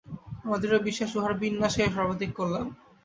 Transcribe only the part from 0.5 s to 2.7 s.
দৃঢ় বিশ্বাস, উহার বিনাশেই সর্বাধিক কল্যাণ।